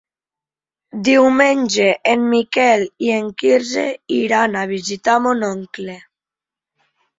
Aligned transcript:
Diumenge 1.09 1.85
en 2.13 2.23
Miquel 2.31 2.87
i 3.09 3.13
en 3.19 3.29
Quirze 3.43 3.85
iran 4.23 4.59
a 4.65 4.67
visitar 4.75 5.21
mon 5.29 5.49
oncle. 5.53 6.01